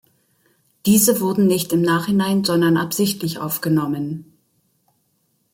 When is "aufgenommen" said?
3.37-4.35